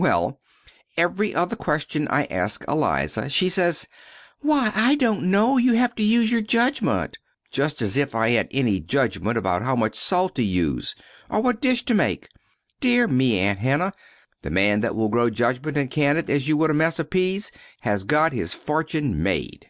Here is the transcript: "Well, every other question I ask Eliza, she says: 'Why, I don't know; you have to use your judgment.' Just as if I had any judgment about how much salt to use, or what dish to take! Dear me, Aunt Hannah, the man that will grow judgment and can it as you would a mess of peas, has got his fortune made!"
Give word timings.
"Well, 0.00 0.38
every 0.96 1.34
other 1.34 1.56
question 1.56 2.06
I 2.06 2.26
ask 2.26 2.62
Eliza, 2.68 3.28
she 3.28 3.48
says: 3.48 3.88
'Why, 4.42 4.70
I 4.72 4.94
don't 4.94 5.24
know; 5.24 5.56
you 5.58 5.72
have 5.72 5.96
to 5.96 6.04
use 6.04 6.30
your 6.30 6.40
judgment.' 6.40 7.18
Just 7.50 7.82
as 7.82 7.96
if 7.96 8.14
I 8.14 8.28
had 8.28 8.46
any 8.52 8.78
judgment 8.78 9.36
about 9.36 9.62
how 9.62 9.74
much 9.74 9.96
salt 9.96 10.36
to 10.36 10.44
use, 10.44 10.94
or 11.28 11.42
what 11.42 11.60
dish 11.60 11.84
to 11.86 11.96
take! 11.96 12.28
Dear 12.78 13.08
me, 13.08 13.40
Aunt 13.40 13.58
Hannah, 13.58 13.92
the 14.42 14.50
man 14.50 14.82
that 14.82 14.94
will 14.94 15.08
grow 15.08 15.30
judgment 15.30 15.76
and 15.76 15.90
can 15.90 16.16
it 16.16 16.30
as 16.30 16.46
you 16.46 16.56
would 16.58 16.70
a 16.70 16.74
mess 16.74 17.00
of 17.00 17.10
peas, 17.10 17.50
has 17.80 18.04
got 18.04 18.32
his 18.32 18.54
fortune 18.54 19.20
made!" 19.20 19.66